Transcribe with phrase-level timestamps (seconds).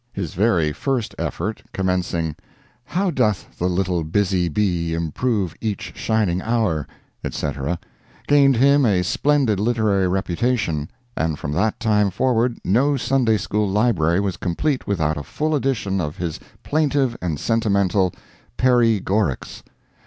[0.11, 2.35] His very first effort, commencing:
[2.85, 6.87] "How doth the little busy bee Improve each shining hour,"
[7.23, 7.77] etc.
[8.27, 14.19] gained him a splendid literary reputation, and from that time forward no Sunday school library
[14.19, 18.11] was complete without a full edition of his plaintive and sentimental
[18.57, 19.61] "Perry Gorics."